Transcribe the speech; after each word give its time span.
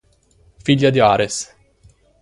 Figlia 0.63 0.89
di 0.89 0.97
Ares. 0.99 1.55